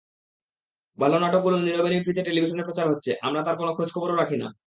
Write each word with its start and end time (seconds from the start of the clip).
ভালো 0.97 1.15
নাটকগুলো 1.19 1.57
নীরবে-নিভৃতে 1.59 2.21
টেলিভিশনে 2.23 2.63
প্রচার 2.65 2.85
হচ্ছে, 2.91 3.11
আমরা 3.21 3.41
তার 3.43 3.55
কোনো 3.57 3.71
খোঁজ-খবরও 3.73 4.15
রাখি 4.15 4.37
না। 4.37 4.47